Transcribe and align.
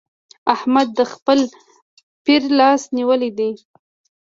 احمد 0.53 0.87
د 0.97 0.99
خپل 1.13 1.39
پير 2.25 2.41
لاس 2.59 2.81
نيولی 2.95 3.31
دی. 3.37 3.51